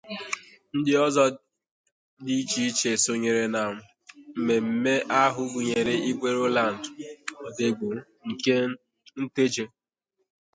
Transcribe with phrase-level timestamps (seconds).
[0.77, 1.23] Ndị ọzọ
[2.25, 3.61] dị iche iche sonyere na
[4.37, 6.81] mmemme ahụ gụnyèrè Igwe Rowland
[7.45, 7.87] Odegbo
[8.29, 8.55] nke
[9.21, 9.65] Nteje